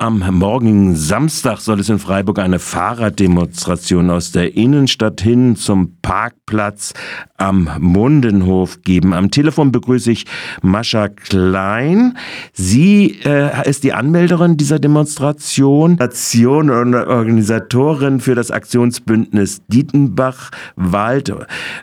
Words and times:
Am 0.00 0.24
morgigen 0.30 0.96
Samstag 0.96 1.58
soll 1.58 1.80
es 1.80 1.90
in 1.90 1.98
Freiburg 1.98 2.38
eine 2.38 2.58
Fahrraddemonstration 2.58 4.08
aus 4.08 4.32
der 4.32 4.56
Innenstadt 4.56 5.20
hin 5.20 5.56
zum 5.56 5.98
Parkplatz 6.00 6.94
am 7.36 7.68
Mundenhof 7.78 8.80
geben. 8.80 9.12
Am 9.12 9.30
Telefon 9.30 9.72
begrüße 9.72 10.10
ich 10.10 10.24
Mascha 10.62 11.08
Klein. 11.08 12.16
Sie 12.54 13.18
äh, 13.26 13.68
ist 13.68 13.84
die 13.84 13.92
Anmelderin 13.92 14.56
dieser 14.56 14.78
Demonstration, 14.78 15.96
Nation 15.96 16.70
und 16.70 16.94
Organisatorin 16.94 18.20
für 18.20 18.34
das 18.34 18.50
Aktionsbündnis 18.50 19.60
Dietenbach-Wald. 19.68 21.34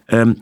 Ähm, 0.10 0.38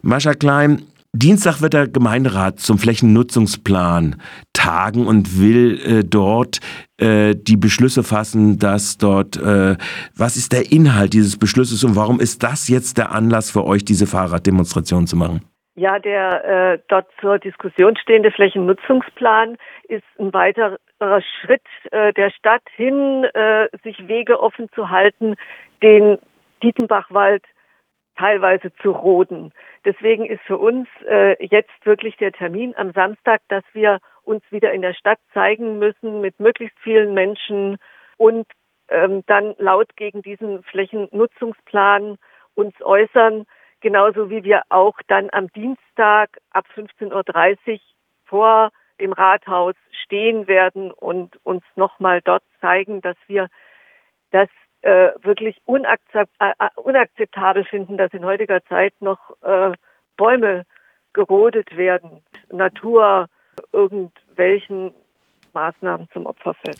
Mascha 0.00 0.32
Klein, 0.32 0.84
Dienstag 1.12 1.60
wird 1.60 1.74
der 1.74 1.88
Gemeinderat 1.88 2.60
zum 2.60 2.78
Flächennutzungsplan 2.78 4.22
tagen 4.52 5.08
und 5.08 5.40
will 5.40 5.80
äh, 5.80 6.04
dort 6.04 6.60
äh, 6.98 7.34
die 7.34 7.56
Beschlüsse 7.56 8.04
fassen, 8.04 8.60
dass 8.60 8.96
dort, 8.96 9.36
äh, 9.36 9.76
was 10.16 10.36
ist 10.36 10.52
der 10.52 10.70
Inhalt 10.70 11.12
dieses 11.12 11.36
Beschlusses 11.36 11.82
und 11.82 11.96
warum 11.96 12.20
ist 12.20 12.44
das 12.44 12.68
jetzt 12.68 12.96
der 12.96 13.10
Anlass 13.10 13.50
für 13.50 13.64
euch, 13.64 13.84
diese 13.84 14.06
Fahrraddemonstration 14.06 15.08
zu 15.08 15.16
machen? 15.16 15.40
Ja, 15.74 15.98
der 15.98 16.44
äh, 16.44 16.78
dort 16.88 17.08
zur 17.20 17.40
Diskussion 17.40 17.96
stehende 17.96 18.30
Flächennutzungsplan 18.30 19.56
ist 19.88 20.04
ein 20.18 20.32
weiterer 20.32 20.78
Schritt 21.00 21.62
äh, 21.90 22.12
der 22.12 22.30
Stadt 22.30 22.62
hin, 22.76 23.24
äh, 23.34 23.66
sich 23.82 24.06
Wege 24.06 24.40
offen 24.40 24.68
zu 24.74 24.90
halten, 24.90 25.34
den 25.82 26.18
Dietenbachwald 26.62 27.42
teilweise 28.20 28.70
zu 28.82 28.90
roden. 28.90 29.52
Deswegen 29.86 30.26
ist 30.26 30.42
für 30.42 30.58
uns 30.58 30.86
äh, 31.08 31.42
jetzt 31.42 31.84
wirklich 31.84 32.18
der 32.18 32.32
Termin 32.32 32.74
am 32.76 32.92
Samstag, 32.92 33.40
dass 33.48 33.64
wir 33.72 33.98
uns 34.24 34.42
wieder 34.50 34.72
in 34.72 34.82
der 34.82 34.92
Stadt 34.92 35.18
zeigen 35.32 35.78
müssen 35.78 36.20
mit 36.20 36.38
möglichst 36.38 36.78
vielen 36.80 37.14
Menschen 37.14 37.78
und 38.18 38.46
ähm, 38.88 39.22
dann 39.26 39.54
laut 39.56 39.96
gegen 39.96 40.20
diesen 40.20 40.62
Flächennutzungsplan 40.64 42.18
uns 42.54 42.74
äußern, 42.82 43.46
genauso 43.80 44.28
wie 44.28 44.44
wir 44.44 44.62
auch 44.68 44.98
dann 45.08 45.30
am 45.32 45.50
Dienstag 45.52 46.36
ab 46.50 46.66
15.30 46.76 47.72
Uhr 47.72 47.78
vor 48.26 48.70
dem 49.00 49.14
Rathaus 49.14 49.74
stehen 50.04 50.46
werden 50.46 50.90
und 50.90 51.38
uns 51.42 51.64
nochmal 51.74 52.20
dort 52.22 52.42
zeigen, 52.60 53.00
dass 53.00 53.16
wir 53.28 53.48
das 54.30 54.50
äh, 54.82 55.10
wirklich 55.22 55.60
unakzept, 55.64 56.32
äh, 56.38 56.52
äh, 56.58 56.68
unakzeptabel 56.76 57.64
finden, 57.64 57.96
dass 57.96 58.12
in 58.12 58.24
heutiger 58.24 58.64
Zeit 58.64 58.94
noch 59.00 59.18
äh, 59.42 59.72
Bäume 60.16 60.64
gerodet 61.12 61.76
werden, 61.76 62.22
Natur 62.50 63.26
irgendwelchen 63.72 64.92
Maßnahmen 65.52 66.08
zum 66.12 66.26
Opfer 66.26 66.54
fällt. 66.54 66.78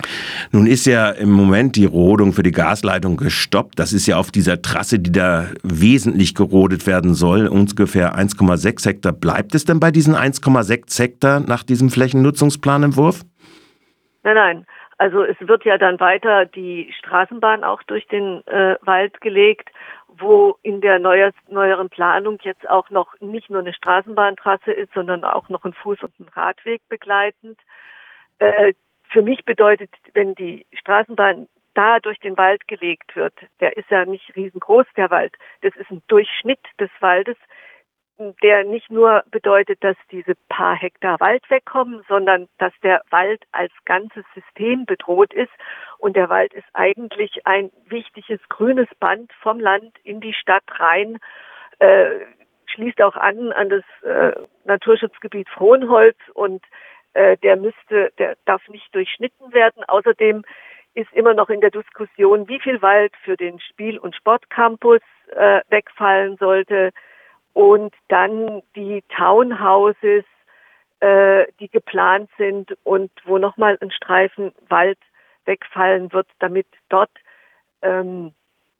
Nun 0.51 0.65
ist 0.65 0.85
ja 0.85 1.09
im 1.09 1.31
Moment 1.31 1.75
die 1.75 1.85
Rodung 1.85 2.33
für 2.33 2.43
die 2.43 2.51
Gasleitung 2.51 3.17
gestoppt. 3.17 3.77
Das 3.77 3.93
ist 3.93 4.07
ja 4.07 4.17
auf 4.17 4.31
dieser 4.31 4.61
Trasse, 4.61 4.99
die 4.99 5.11
da 5.11 5.47
wesentlich 5.63 6.35
gerodet 6.35 6.87
werden 6.87 7.13
soll, 7.13 7.47
ungefähr 7.47 8.15
1,6 8.15 8.85
Hektar. 8.85 9.11
Bleibt 9.11 9.55
es 9.55 9.65
denn 9.65 9.79
bei 9.79 9.91
diesen 9.91 10.15
1,6 10.15 10.99
Hektar 10.99 11.39
nach 11.41 11.63
diesem 11.63 11.89
Flächennutzungsplanentwurf? 11.89 13.21
Nein, 14.23 14.35
nein. 14.35 14.65
Also 15.01 15.23
es 15.23 15.35
wird 15.39 15.65
ja 15.65 15.79
dann 15.79 15.99
weiter 15.99 16.45
die 16.45 16.93
Straßenbahn 16.99 17.63
auch 17.63 17.81
durch 17.81 18.05
den 18.05 18.45
äh, 18.45 18.75
Wald 18.83 19.19
gelegt, 19.19 19.71
wo 20.07 20.59
in 20.61 20.79
der 20.79 20.99
neuer, 20.99 21.31
neueren 21.47 21.89
Planung 21.89 22.37
jetzt 22.43 22.69
auch 22.69 22.91
noch 22.91 23.19
nicht 23.19 23.49
nur 23.49 23.61
eine 23.61 23.73
Straßenbahntrasse 23.73 24.71
ist, 24.71 24.93
sondern 24.93 25.23
auch 25.23 25.49
noch 25.49 25.65
ein 25.65 25.73
Fuß- 25.73 26.03
und 26.03 26.19
ein 26.19 26.27
Radweg 26.27 26.87
begleitend. 26.87 27.57
Äh, 28.37 28.73
für 29.09 29.23
mich 29.23 29.43
bedeutet, 29.43 29.89
wenn 30.13 30.35
die 30.35 30.67
Straßenbahn 30.71 31.47
da 31.73 31.99
durch 31.99 32.19
den 32.19 32.37
Wald 32.37 32.67
gelegt 32.67 33.15
wird, 33.15 33.33
der 33.59 33.75
ist 33.77 33.89
ja 33.89 34.05
nicht 34.05 34.35
riesengroß, 34.35 34.85
der 34.97 35.09
Wald, 35.09 35.33
das 35.63 35.75
ist 35.77 35.89
ein 35.89 36.03
Durchschnitt 36.09 36.61
des 36.79 36.91
Waldes, 36.99 37.37
der 38.43 38.63
nicht 38.63 38.89
nur 38.91 39.23
bedeutet, 39.31 39.83
dass 39.83 39.97
diese 40.11 40.35
paar 40.49 40.75
Hektar 40.75 41.19
Wald 41.19 41.49
wegkommen, 41.49 42.03
sondern 42.07 42.47
dass 42.57 42.73
der 42.83 43.01
Wald 43.09 43.43
als 43.51 43.71
ganzes 43.85 44.23
System 44.33 44.85
bedroht 44.85 45.33
ist. 45.33 45.51
Und 45.97 46.15
der 46.15 46.29
Wald 46.29 46.53
ist 46.53 46.67
eigentlich 46.73 47.45
ein 47.45 47.71
wichtiges 47.85 48.39
grünes 48.49 48.87
Band 48.99 49.31
vom 49.41 49.59
Land 49.59 49.97
in 50.03 50.21
die 50.21 50.33
Stadt 50.33 50.63
rein, 50.79 51.17
äh, 51.79 52.11
schließt 52.67 53.01
auch 53.01 53.15
an 53.15 53.51
an 53.51 53.69
das 53.69 53.83
äh, 54.03 54.39
Naturschutzgebiet 54.65 55.49
Frohnholz 55.49 56.17
und 56.33 56.63
äh, 57.13 57.37
der 57.37 57.57
müsste, 57.57 58.11
der 58.17 58.37
darf 58.45 58.65
nicht 58.69 58.93
durchschnitten 58.95 59.53
werden. 59.53 59.83
Außerdem 59.87 60.43
ist 60.93 61.11
immer 61.13 61.33
noch 61.33 61.49
in 61.49 61.61
der 61.61 61.71
Diskussion, 61.71 62.47
wie 62.47 62.59
viel 62.59 62.81
Wald 62.81 63.13
für 63.23 63.37
den 63.37 63.59
Spiel- 63.59 63.99
und 63.99 64.15
Sportcampus 64.15 65.01
äh, 65.31 65.61
wegfallen 65.69 66.37
sollte 66.37 66.91
und 67.53 67.93
dann 68.07 68.61
die 68.75 69.03
Townhouses, 69.15 70.23
äh, 70.99 71.45
die 71.59 71.69
geplant 71.69 72.29
sind 72.37 72.77
und 72.83 73.11
wo 73.25 73.37
nochmal 73.37 73.77
ein 73.81 73.91
Streifen 73.91 74.53
Wald 74.69 74.99
wegfallen 75.45 76.11
wird, 76.13 76.27
damit 76.39 76.67
dort 76.89 77.11
ähm, 77.81 78.33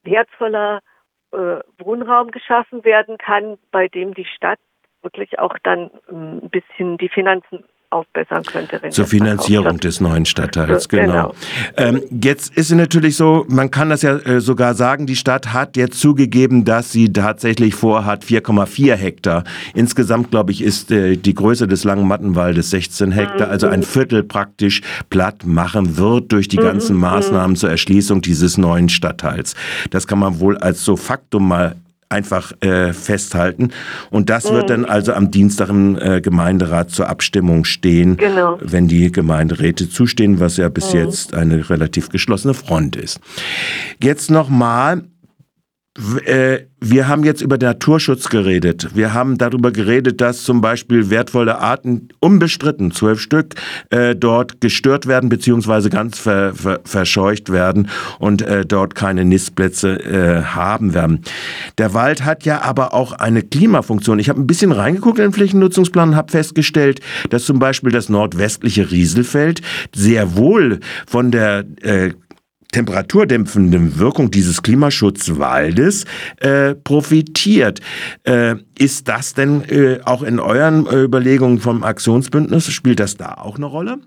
wertvoller 0.03 0.81
äh, 1.31 1.59
Wohnraum 1.79 2.31
geschaffen 2.31 2.83
werden 2.83 3.17
kann, 3.17 3.57
bei 3.71 3.87
dem 3.87 4.13
die 4.13 4.25
Stadt 4.25 4.59
wirklich 5.01 5.39
auch 5.39 5.57
dann 5.63 5.89
ähm, 6.09 6.41
ein 6.43 6.49
bisschen 6.49 6.97
die 6.97 7.09
Finanzen 7.09 7.63
aufbessern 7.91 8.43
könnte. 8.43 8.81
Zur 8.89 9.05
Finanzierung 9.05 9.77
des 9.77 9.99
neuen 9.99 10.25
Stadtteils, 10.25 10.87
genau. 10.87 11.05
genau. 11.05 11.35
Ähm, 11.77 12.01
jetzt 12.09 12.55
ist 12.55 12.71
es 12.71 12.77
natürlich 12.77 13.15
so, 13.15 13.45
man 13.49 13.69
kann 13.69 13.89
das 13.89 14.01
ja 14.01 14.17
äh, 14.17 14.39
sogar 14.39 14.73
sagen, 14.73 15.05
die 15.05 15.15
Stadt 15.15 15.53
hat 15.53 15.77
jetzt 15.77 15.99
zugegeben, 15.99 16.65
dass 16.65 16.91
sie 16.91 17.11
tatsächlich 17.11 17.75
vorhat, 17.75 18.23
4,4 18.23 18.95
Hektar. 18.95 19.43
Insgesamt, 19.73 20.31
glaube 20.31 20.51
ich, 20.51 20.61
ist 20.61 20.91
äh, 20.91 21.17
die 21.17 21.33
Größe 21.33 21.67
des 21.67 21.83
Langen 21.83 22.07
Mattenwaldes 22.07 22.69
16 22.69 23.11
Hektar, 23.11 23.47
mhm. 23.47 23.51
also 23.53 23.67
ein 23.67 23.83
Viertel 23.83 24.23
praktisch 24.23 24.81
platt 25.09 25.45
machen 25.45 25.97
wird 25.97 26.31
durch 26.31 26.47
die 26.47 26.57
mhm. 26.57 26.63
ganzen 26.63 26.95
mhm. 26.95 27.01
Maßnahmen 27.01 27.55
zur 27.55 27.69
Erschließung 27.69 28.21
dieses 28.21 28.57
neuen 28.57 28.89
Stadtteils. 28.89 29.55
Das 29.89 30.07
kann 30.07 30.19
man 30.19 30.39
wohl 30.39 30.57
als 30.57 30.85
so 30.85 30.95
Faktum 30.95 31.47
mal 31.47 31.75
einfach 32.11 32.53
äh, 32.61 32.93
festhalten. 32.93 33.69
Und 34.09 34.29
das 34.29 34.49
mhm. 34.49 34.55
wird 34.55 34.69
dann 34.69 34.85
also 34.85 35.13
am 35.13 35.31
Dienstag 35.31 35.69
im 35.69 35.97
äh, 35.97 36.21
Gemeinderat 36.21 36.91
zur 36.91 37.09
Abstimmung 37.09 37.65
stehen, 37.65 38.17
genau. 38.17 38.57
wenn 38.61 38.87
die 38.87 39.11
Gemeinderäte 39.11 39.89
zustehen, 39.89 40.39
was 40.39 40.57
ja 40.57 40.69
bis 40.69 40.93
mhm. 40.93 40.99
jetzt 40.99 41.33
eine 41.33 41.69
relativ 41.69 42.09
geschlossene 42.09 42.53
Front 42.53 42.95
ist. 42.95 43.19
Jetzt 44.01 44.29
nochmal 44.29 45.03
wir 45.97 47.07
haben 47.09 47.25
jetzt 47.25 47.41
über 47.41 47.57
Naturschutz 47.57 48.29
geredet. 48.29 48.95
Wir 48.95 49.13
haben 49.13 49.37
darüber 49.37 49.71
geredet, 49.71 50.21
dass 50.21 50.43
zum 50.43 50.61
Beispiel 50.61 51.09
wertvolle 51.09 51.59
Arten 51.59 52.07
unbestritten, 52.21 52.91
zwölf 52.91 53.19
Stück, 53.19 53.55
äh, 53.89 54.15
dort 54.15 54.61
gestört 54.61 55.05
werden 55.05 55.27
beziehungsweise 55.27 55.89
ganz 55.89 56.17
ver, 56.17 56.53
ver, 56.55 56.79
verscheucht 56.85 57.51
werden 57.51 57.89
und 58.19 58.41
äh, 58.41 58.65
dort 58.65 58.95
keine 58.95 59.25
Nistplätze 59.25 59.99
äh, 59.99 60.43
haben 60.43 60.93
werden. 60.93 61.23
Der 61.77 61.93
Wald 61.93 62.23
hat 62.23 62.45
ja 62.45 62.61
aber 62.61 62.93
auch 62.93 63.11
eine 63.11 63.43
Klimafunktion. 63.43 64.17
Ich 64.19 64.29
habe 64.29 64.39
ein 64.39 64.47
bisschen 64.47 64.71
reingeguckt 64.71 65.19
in 65.19 65.25
den 65.25 65.33
Flächennutzungsplan 65.33 66.09
und 66.09 66.15
habe 66.15 66.31
festgestellt, 66.31 67.01
dass 67.31 67.43
zum 67.43 67.59
Beispiel 67.59 67.91
das 67.91 68.07
nordwestliche 68.07 68.89
Rieselfeld 68.91 69.61
sehr 69.93 70.37
wohl 70.37 70.79
von 71.05 71.31
der 71.31 71.65
äh, 71.81 72.11
temperaturdämpfenden 72.71 73.99
Wirkung 73.99 74.31
dieses 74.31 74.63
Klimaschutzwaldes 74.63 76.05
äh, 76.39 76.75
profitiert. 76.75 77.79
Äh, 78.25 78.55
ist 78.77 79.07
das 79.07 79.33
denn 79.33 79.63
äh, 79.69 79.99
auch 80.05 80.23
in 80.23 80.39
euren 80.39 80.87
äh, 80.87 81.03
Überlegungen 81.03 81.59
vom 81.59 81.83
Aktionsbündnis, 81.83 82.71
spielt 82.71 82.99
das 82.99 83.17
da 83.17 83.35
auch 83.35 83.57
eine 83.57 83.65
Rolle? 83.65 83.99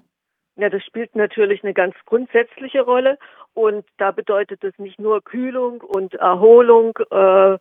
Ja, 0.57 0.71
das 0.71 0.83
spielt 0.85 1.15
natürlich 1.17 1.63
eine 1.65 1.75
ganz 1.75 1.95
grundsätzliche 2.07 2.83
Rolle 2.83 3.19
und 3.55 3.85
da 3.99 4.13
bedeutet 4.13 4.63
es 4.65 4.79
nicht 4.79 5.01
nur 5.01 5.23
Kühlung 5.23 5.81
und 5.81 6.15
Erholung 6.15 6.97
äh, 7.11 7.59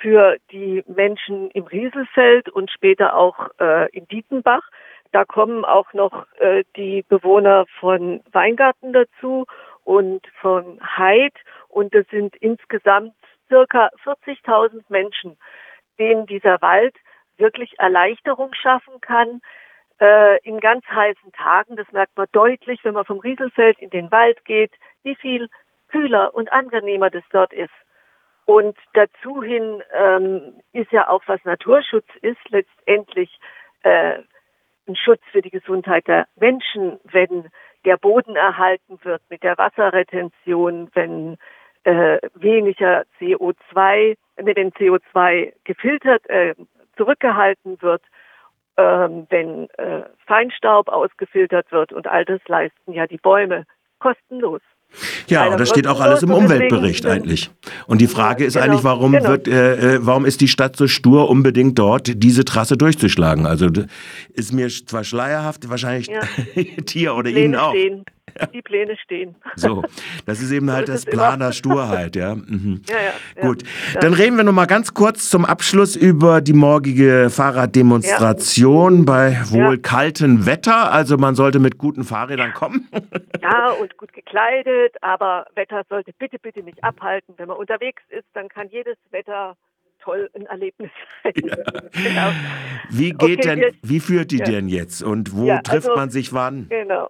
für 0.00 0.36
die 0.50 0.82
Menschen 0.88 1.50
im 1.52 1.64
Rieselfeld 1.64 2.48
und 2.48 2.70
später 2.70 3.14
auch 3.16 3.48
äh, 3.60 3.88
in 3.96 4.06
Dietenbach. 4.08 4.62
Da 5.12 5.26
kommen 5.26 5.66
auch 5.66 5.92
noch 5.92 6.26
die 6.74 7.04
Bewohner 7.06 7.66
von 7.80 8.22
Weingarten 8.32 8.94
dazu 8.94 9.44
und 9.84 10.26
von 10.40 10.80
Heid. 10.96 11.34
Und 11.68 11.94
es 11.94 12.06
sind 12.08 12.36
insgesamt 12.36 13.14
circa 13.48 13.90
40.000 14.04 14.82
Menschen, 14.88 15.36
denen 15.98 16.26
dieser 16.26 16.60
Wald 16.62 16.94
wirklich 17.36 17.78
Erleichterung 17.78 18.52
schaffen 18.54 19.00
kann. 19.00 19.40
Äh, 20.00 20.38
in 20.42 20.60
ganz 20.60 20.84
heißen 20.86 21.32
Tagen, 21.32 21.76
das 21.76 21.90
merkt 21.92 22.16
man 22.16 22.26
deutlich, 22.32 22.80
wenn 22.82 22.94
man 22.94 23.04
vom 23.04 23.20
Rieselfeld 23.20 23.78
in 23.78 23.90
den 23.90 24.10
Wald 24.10 24.44
geht, 24.44 24.72
wie 25.02 25.14
viel 25.16 25.48
kühler 25.88 26.34
und 26.34 26.52
angenehmer 26.52 27.10
das 27.10 27.24
dort 27.30 27.52
ist. 27.52 27.70
Und 28.44 28.76
dazu 28.94 29.42
hin 29.42 29.82
ähm, 29.92 30.60
ist 30.72 30.90
ja 30.90 31.08
auch, 31.08 31.22
was 31.26 31.44
Naturschutz 31.44 32.08
ist, 32.22 32.40
letztendlich 32.48 33.38
äh, 33.82 34.18
ein 34.88 34.96
Schutz 34.96 35.22
für 35.30 35.42
die 35.42 35.50
Gesundheit 35.50 36.08
der 36.08 36.26
Menschen, 36.36 36.98
wenn 37.04 37.48
der 37.84 37.96
Boden 37.96 38.36
erhalten 38.36 38.98
wird 39.02 39.22
mit 39.28 39.42
der 39.42 39.58
Wasserretention, 39.58 40.90
wenn 40.94 41.36
äh, 41.84 42.18
weniger 42.34 43.04
CO2, 43.18 44.16
wenn 44.36 44.72
CO2 44.72 45.52
gefiltert, 45.64 46.28
äh, 46.28 46.54
zurückgehalten 46.96 47.80
wird, 47.82 48.02
ähm, 48.76 49.26
wenn 49.30 49.68
äh, 49.70 50.04
Feinstaub 50.26 50.88
ausgefiltert 50.88 51.70
wird 51.72 51.92
und 51.92 52.06
all 52.06 52.24
das 52.24 52.40
leisten 52.46 52.92
ja 52.92 53.06
die 53.06 53.18
Bäume 53.18 53.66
kostenlos. 53.98 54.62
Ja, 55.28 55.48
und 55.48 55.58
das 55.58 55.70
steht 55.70 55.86
auch 55.86 56.00
alles 56.00 56.22
im 56.22 56.30
Umweltbericht 56.30 57.06
eigentlich. 57.06 57.50
Und 57.86 58.00
die 58.00 58.06
Frage 58.06 58.44
ist 58.44 58.54
genau, 58.54 58.66
eigentlich, 58.66 58.84
warum 58.84 59.12
genau. 59.12 59.28
wird, 59.28 59.48
äh, 59.48 59.96
äh, 59.96 59.98
warum 60.02 60.26
ist 60.26 60.40
die 60.40 60.48
Stadt 60.48 60.76
so 60.76 60.86
stur, 60.86 61.28
unbedingt 61.28 61.78
dort 61.78 62.12
diese 62.22 62.44
Trasse 62.44 62.76
durchzuschlagen? 62.76 63.46
Also 63.46 63.68
ist 64.34 64.52
mir 64.52 64.68
zwar 64.68 65.04
schleierhaft, 65.04 65.68
wahrscheinlich 65.68 66.08
ja. 66.08 66.20
dir 66.82 67.14
oder 67.14 67.30
Ihnen 67.30 67.56
auch. 67.56 67.70
Stehen. 67.70 68.04
Die 68.54 68.62
Pläne 68.62 68.96
stehen. 68.96 69.34
So, 69.56 69.82
das 70.26 70.40
ist 70.40 70.52
eben 70.52 70.70
halt 70.72 70.88
das 70.88 71.04
Planer 71.04 71.52
Sturheit, 71.52 72.16
ja. 72.16 72.34
Mhm. 72.34 72.80
Ja, 72.88 72.96
ja, 72.96 73.12
ja. 73.36 73.42
Gut, 73.42 73.62
dann 74.00 74.14
reden 74.14 74.36
wir 74.36 74.44
noch 74.44 74.52
mal 74.52 74.66
ganz 74.66 74.94
kurz 74.94 75.28
zum 75.28 75.44
Abschluss 75.44 75.96
über 75.96 76.40
die 76.40 76.52
morgige 76.52 77.30
Fahrraddemonstration 77.30 78.98
ja. 78.98 79.04
bei 79.04 79.38
wohl 79.50 79.78
kaltem 79.78 80.46
Wetter. 80.46 80.92
Also 80.92 81.18
man 81.18 81.34
sollte 81.34 81.58
mit 81.58 81.78
guten 81.78 82.04
Fahrrädern 82.04 82.52
kommen. 82.52 82.88
Ja, 83.42 83.70
und 83.72 83.96
gut 83.96 84.12
gekleidet, 84.12 84.94
aber 85.00 85.46
Wetter 85.54 85.82
sollte 85.88 86.12
bitte, 86.18 86.38
bitte 86.38 86.62
nicht 86.62 86.82
abhalten. 86.84 87.34
Wenn 87.36 87.48
man 87.48 87.56
unterwegs 87.56 88.02
ist, 88.08 88.26
dann 88.34 88.48
kann 88.48 88.68
jedes 88.70 88.96
Wetter 89.10 89.56
toll 90.02 90.30
ein 90.34 90.46
Erlebnis 90.46 90.90
sein. 91.22 91.32
Ja. 91.36 91.56
genau. 91.92 92.30
Wie 92.90 93.10
geht 93.10 93.40
okay, 93.40 93.56
denn, 93.56 93.76
wie 93.82 94.00
führt 94.00 94.30
die 94.30 94.38
ja. 94.38 94.44
denn 94.44 94.68
jetzt 94.68 95.02
und 95.02 95.34
wo 95.34 95.46
ja, 95.46 95.60
trifft 95.60 95.88
also, 95.88 95.96
man 95.96 96.10
sich 96.10 96.32
wann? 96.32 96.68
Genau. 96.68 97.08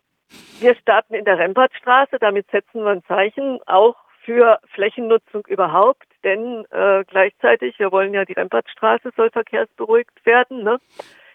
Wir 0.60 0.74
starten 0.76 1.14
in 1.14 1.24
der 1.24 1.38
Rempertstraße, 1.38 2.18
damit 2.20 2.50
setzen 2.50 2.84
wir 2.84 2.90
ein 2.90 3.04
Zeichen 3.04 3.60
auch 3.66 3.96
für 4.24 4.60
Flächennutzung 4.72 5.44
überhaupt, 5.46 6.06
denn 6.22 6.64
äh, 6.70 7.04
gleichzeitig, 7.06 7.78
wir 7.78 7.90
wollen 7.90 8.14
ja 8.14 8.24
die 8.24 8.34
Rempertstraße 8.34 9.10
soll 9.16 9.30
verkehrsberuhigt 9.30 10.24
werden. 10.24 10.62
Ne? 10.62 10.78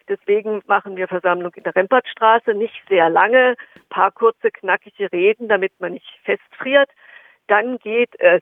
Deswegen 0.07 0.61
machen 0.67 0.95
wir 0.95 1.07
Versammlung 1.07 1.53
in 1.55 1.63
der 1.63 1.75
Rempertstraße, 1.75 2.53
nicht 2.53 2.81
sehr 2.87 3.09
lange, 3.09 3.55
paar 3.89 4.11
kurze, 4.11 4.51
knackige 4.51 5.11
Reden, 5.11 5.49
damit 5.49 5.73
man 5.79 5.93
nicht 5.93 6.19
festfriert. 6.23 6.89
Dann 7.47 7.77
geht 7.79 8.17
es 8.19 8.41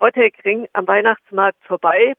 Rottegring 0.00 0.68
am 0.72 0.88
Weihnachtsmarkt 0.88 1.62
vorbei. 1.64 2.14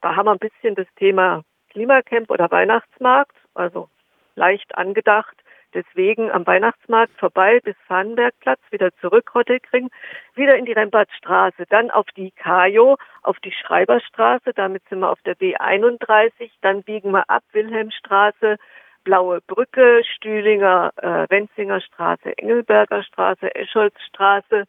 Da 0.00 0.16
haben 0.16 0.26
wir 0.26 0.32
ein 0.32 0.38
bisschen 0.38 0.74
das 0.74 0.88
Thema 0.96 1.44
Klimacamp 1.70 2.30
oder 2.30 2.50
Weihnachtsmarkt, 2.50 3.36
also 3.54 3.88
leicht 4.34 4.76
angedacht. 4.76 5.36
Deswegen 5.74 6.30
am 6.30 6.46
Weihnachtsmarkt 6.46 7.18
vorbei 7.18 7.60
bis 7.62 7.76
Fahnenbergplatz, 7.86 8.60
wieder 8.70 8.90
zurück 9.00 9.34
Rottekring, 9.34 9.90
wieder 10.34 10.56
in 10.56 10.64
die 10.64 10.72
Rempertstraße, 10.72 11.64
dann 11.68 11.90
auf 11.90 12.06
die 12.16 12.30
Kajo, 12.32 12.96
auf 13.22 13.38
die 13.40 13.52
Schreiberstraße, 13.52 14.52
damit 14.54 14.82
sind 14.88 15.00
wir 15.00 15.10
auf 15.10 15.20
der 15.22 15.36
B31, 15.36 16.50
dann 16.60 16.82
biegen 16.82 17.12
wir 17.12 17.28
ab 17.28 17.42
Wilhelmstraße, 17.52 18.58
Blaue 19.04 19.40
Brücke, 19.40 20.02
Stühlinger, 20.04 20.92
äh, 20.96 21.26
Wenzinger 21.28 21.80
Straße, 21.80 22.36
Engelberger 22.38 23.02
Straße, 23.02 23.54
Escholzstraße 23.54 24.64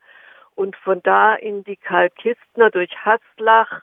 und 0.55 0.75
von 0.77 1.01
da 1.03 1.35
in 1.35 1.63
die 1.63 1.77
Karl-Kistner 1.77 2.71
durch 2.71 2.91
Haslach 3.03 3.81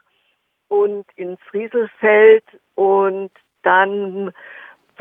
und 0.67 1.05
ins 1.15 1.39
Rieselfeld 1.53 2.45
und 2.75 3.31
dann 3.63 4.33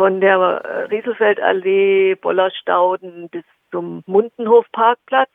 von 0.00 0.22
der 0.22 0.38
äh, 0.38 0.84
Rieselfeldallee, 0.84 2.14
Bollerstauden 2.14 3.28
bis 3.28 3.44
zum 3.70 4.02
Mundenhofparkplatz, 4.06 5.28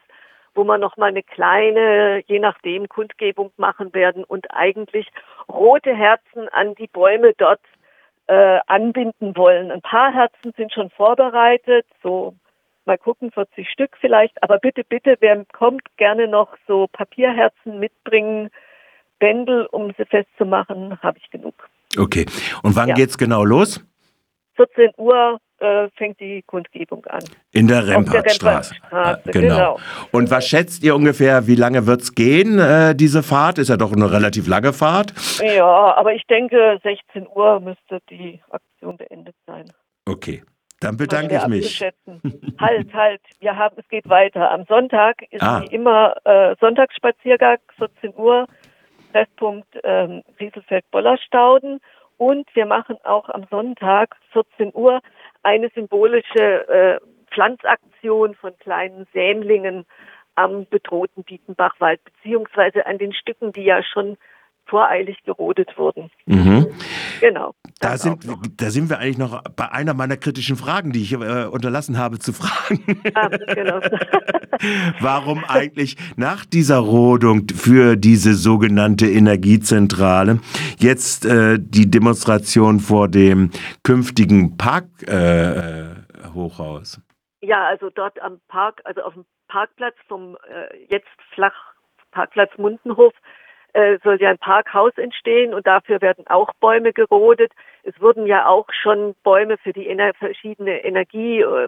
wo 0.56 0.63
wir 0.63 0.79
noch 0.79 0.97
mal 0.97 1.09
eine 1.09 1.21
kleine, 1.21 2.23
je 2.25 2.39
nachdem, 2.39 2.89
Kundgebung 2.89 3.51
machen 3.57 3.94
werden 3.94 4.23
und 4.23 4.47
eigentlich 4.50 5.07
rote 5.47 5.95
Herzen 5.95 6.50
an 6.50 6.73
die 6.73 6.88
Bäume 6.88 7.33
dort 7.38 7.62
äh, 8.25 8.57
anbinden 8.65 9.38
wollen. 9.38 9.69
Ein 9.69 9.83
paar 9.83 10.12
Herzen 10.12 10.51
sind 10.57 10.73
schon 10.73 10.89
vorbereitet, 10.89 11.85
so 12.01 12.33
mal 12.85 12.97
gucken, 12.97 13.29
40 13.29 13.69
Stück 13.69 13.91
vielleicht. 14.01 14.41
Aber 14.41 14.57
bitte, 14.57 14.83
bitte, 14.83 15.18
wer 15.19 15.45
kommt, 15.53 15.83
gerne 15.97 16.27
noch 16.27 16.57
so 16.68 16.88
Papierherzen 16.91 17.77
mitbringen, 17.79 18.50
Bändel, 19.19 19.68
um 19.68 19.94
sie 19.95 20.06
festzumachen, 20.06 21.00
habe 21.03 21.19
ich 21.19 21.29
genug. 21.29 21.69
Okay. 22.00 22.25
Und 22.63 22.75
wann 22.75 22.89
ja. 22.89 22.95
geht's 22.95 23.19
genau 23.19 23.45
los? 23.45 23.85
14 24.56 24.92
Uhr 24.98 25.40
äh, 25.60 25.90
fängt 25.96 26.19
die 26.19 26.44
Kundgebung 26.46 27.06
an. 27.06 27.24
In 27.52 27.68
der 27.68 27.88
Rempartstraße. 27.88 28.75
Ah, 28.92 29.18
genau. 29.25 29.56
genau. 29.56 29.80
Und 30.12 30.30
was 30.30 30.48
schätzt 30.48 30.84
ihr 30.84 30.96
ungefähr, 30.96 31.48
wie 31.48 31.56
lange 31.56 31.88
wird 31.88 32.02
es 32.02 32.13
gehen, 32.13 32.60
äh, 32.60 32.96
diese 32.96 33.24
Fahrt? 33.24 33.57
Ist 33.57 33.69
ja 33.69 33.78
doch 33.78 33.94
eine 33.94 34.12
relativ 34.12 34.48
lange 34.48 34.74
Fahrt. 34.74 35.13
Ja, 35.42 35.96
aber 35.96 36.13
ich 36.13 36.25
denke, 36.28 36.80
16 36.84 37.28
Uhr 37.34 37.60
müsste 37.60 38.00
die 38.10 38.42
Aktion 38.50 38.98
beendet 38.98 39.36
sein. 39.46 39.72
Okay. 40.06 40.44
Dann 40.81 40.98
bedanke 40.98 41.38
ich 41.38 41.48
mich. 41.48 41.81
halt, 42.60 42.94
halt, 42.94 43.22
wir 43.40 43.56
haben, 43.56 43.75
es 43.80 43.88
geht 43.88 44.10
weiter. 44.10 44.52
Am 44.52 44.66
Sonntag 44.66 45.22
ist 45.31 45.42
ah. 45.42 45.62
wie 45.62 45.74
immer 45.74 46.16
äh, 46.25 46.56
Sonntagsspaziergang, 46.60 47.60
14 47.78 48.13
Uhr, 48.16 48.46
Treffpunkt 49.13 49.68
ähm, 49.84 50.22
Rieselfeld-Bollerstauden. 50.40 51.80
Und 52.17 52.47
wir 52.56 52.65
machen 52.65 52.97
auch 53.03 53.29
am 53.29 53.45
Sonntag 53.50 54.15
14 54.31 54.71
Uhr 54.73 55.01
eine 55.44 55.69
symbolische 55.75 56.67
äh, 56.67 57.00
Pflanzaktion 57.31 58.35
von 58.35 58.57
kleinen 58.59 59.06
Sämlingen 59.13 59.85
am 60.35 60.65
bedrohten 60.69 61.25
Dietenbachwald, 61.25 62.01
beziehungsweise 62.03 62.85
an 62.85 62.97
den 62.97 63.13
Stücken, 63.13 63.51
die 63.51 63.63
ja 63.63 63.83
schon 63.83 64.17
voreilig 64.67 65.23
gerodet 65.23 65.77
wurden. 65.77 66.12
Mhm. 66.25 66.67
Genau. 67.21 67.53
Da 67.79 67.97
sind, 67.97 68.27
da 68.57 68.69
sind 68.69 68.89
wir 68.89 69.00
eigentlich 69.00 69.17
noch 69.17 69.41
bei 69.56 69.71
einer 69.71 69.94
meiner 69.94 70.17
kritischen 70.17 70.57
Fragen, 70.57 70.91
die 70.91 71.03
ich 71.03 71.13
äh, 71.13 71.45
unterlassen 71.45 71.97
habe 71.97 72.19
zu 72.19 72.33
fragen. 72.33 73.01
Ah, 73.13 73.27
genau. 73.27 73.79
Warum 75.00 75.45
eigentlich 75.45 75.95
nach 76.15 76.45
dieser 76.45 76.79
Rodung 76.79 77.47
für 77.53 77.95
diese 77.95 78.33
sogenannte 78.33 79.06
Energiezentrale 79.07 80.39
jetzt 80.77 81.25
äh, 81.25 81.57
die 81.59 81.89
Demonstration 81.89 82.79
vor 82.79 83.07
dem 83.07 83.51
künftigen 83.83 84.57
Parkhochhaus? 84.57 86.97
Äh, 86.97 87.01
ja, 87.47 87.65
also 87.65 87.89
dort 87.89 88.21
am 88.21 88.39
Park, 88.47 88.81
also 88.85 89.01
auf 89.01 89.13
dem 89.13 89.25
Parkplatz 89.47 89.95
vom 90.07 90.38
äh, 90.50 90.85
jetzt 90.89 91.07
flach 91.33 91.56
Parkplatz 92.11 92.51
Mundenhof 92.57 93.13
äh, 93.75 93.99
soll 94.03 94.21
ja 94.21 94.29
ein 94.29 94.37
Parkhaus 94.37 94.97
entstehen 94.97 95.53
und 95.53 95.67
dafür 95.67 96.01
werden 96.01 96.25
auch 96.27 96.53
Bäume 96.61 96.94
gerodet. 96.94 97.51
Es 97.83 97.99
wurden 97.99 98.25
ja 98.25 98.47
auch 98.47 98.67
schon 98.71 99.15
Bäume 99.23 99.57
für 99.57 99.73
die 99.73 99.89
ener 99.89 100.13
verschiedene 100.13 100.83
Energie, 100.85 101.41
äh, 101.41 101.67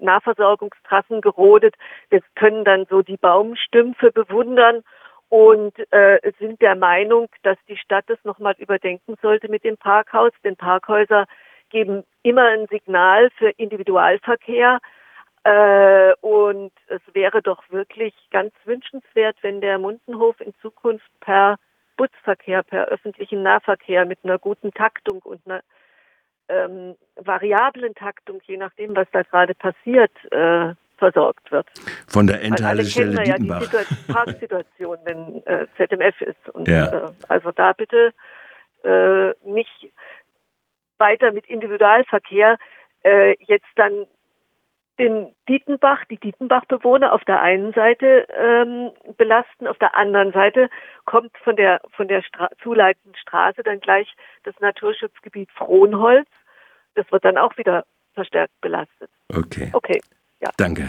Nahversorgungstrassen 0.00 1.22
gerodet. 1.22 1.74
Wir 2.10 2.20
können 2.34 2.64
dann 2.64 2.84
so 2.90 3.00
die 3.00 3.16
Baumstümpfe 3.16 4.12
bewundern 4.12 4.82
und 5.30 5.72
äh, 5.90 6.20
sind 6.38 6.60
der 6.60 6.74
Meinung, 6.74 7.28
dass 7.42 7.56
die 7.66 7.78
Stadt 7.78 8.04
das 8.08 8.18
nochmal 8.24 8.54
überdenken 8.58 9.16
sollte 9.22 9.48
mit 9.48 9.64
dem 9.64 9.78
Parkhaus. 9.78 10.32
Denn 10.44 10.56
Parkhäuser 10.56 11.24
geben 11.70 12.04
immer 12.22 12.44
ein 12.44 12.66
Signal 12.66 13.30
für 13.38 13.48
Individualverkehr. 13.50 14.80
Äh, 15.48 16.12
und 16.20 16.72
es 16.88 17.00
wäre 17.14 17.40
doch 17.40 17.62
wirklich 17.70 18.12
ganz 18.30 18.52
wünschenswert, 18.66 19.36
wenn 19.40 19.62
der 19.62 19.78
Mundenhof 19.78 20.38
in 20.42 20.52
Zukunft 20.60 21.08
per 21.20 21.56
Busverkehr, 21.96 22.62
per 22.62 22.88
öffentlichen 22.88 23.42
Nahverkehr 23.42 24.04
mit 24.04 24.18
einer 24.24 24.38
guten 24.38 24.72
Taktung 24.72 25.20
und 25.22 25.40
einer 25.46 25.62
ähm, 26.50 26.96
variablen 27.16 27.94
Taktung, 27.94 28.42
je 28.46 28.58
nachdem, 28.58 28.94
was 28.94 29.06
da 29.12 29.22
gerade 29.22 29.54
passiert, 29.54 30.12
äh, 30.32 30.74
versorgt 30.98 31.50
wird. 31.50 31.66
Von 32.06 32.26
der 32.26 32.42
Endhaltestelle 32.42 33.22
Dietenbach. 33.22 33.72
Ja 33.72 33.84
die 33.88 34.12
Parksituation, 34.12 34.98
wenn 35.04 35.46
äh, 35.46 35.66
ZMF 35.78 36.20
ist. 36.20 36.48
Und, 36.52 36.68
ja. 36.68 37.06
äh, 37.06 37.10
also 37.28 37.52
da 37.52 37.72
bitte 37.72 38.12
äh, 38.84 39.30
nicht 39.48 39.92
weiter 40.98 41.32
mit 41.32 41.46
Individualverkehr 41.46 42.58
äh, 43.02 43.34
jetzt 43.46 43.68
dann 43.76 44.06
den 44.98 45.34
Dietenbach, 45.48 46.04
die 46.06 46.18
Dietenbach-Bewohner 46.18 47.12
auf 47.12 47.24
der 47.24 47.40
einen 47.40 47.72
Seite 47.72 48.26
ähm, 48.36 48.90
belasten, 49.16 49.66
auf 49.66 49.78
der 49.78 49.94
anderen 49.94 50.32
Seite 50.32 50.68
kommt 51.04 51.36
von 51.38 51.56
der 51.56 51.80
von 51.96 52.08
der 52.08 52.22
Stra 52.22 52.48
zuleitenden 52.62 53.16
Straße 53.16 53.62
dann 53.62 53.80
gleich 53.80 54.12
das 54.44 54.58
Naturschutzgebiet 54.60 55.50
Frohnholz. 55.52 56.28
Das 56.94 57.10
wird 57.12 57.24
dann 57.24 57.38
auch 57.38 57.56
wieder 57.56 57.84
verstärkt 58.14 58.60
belastet. 58.60 59.10
Okay. 59.34 59.70
Okay. 59.72 60.00
Ja. 60.40 60.50
Danke. 60.56 60.86